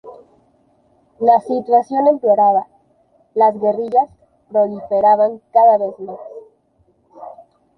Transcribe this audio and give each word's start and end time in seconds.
La 1.19 1.39
situación 1.41 2.07
empeoraba, 2.07 2.65
las 3.35 3.53
guerrillas 3.61 4.09
proliferaban 4.49 5.39
cada 5.53 5.77
vez 5.77 5.99
más. 5.99 6.17